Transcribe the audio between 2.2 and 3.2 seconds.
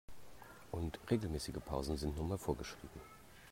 mal vorgeschrieben.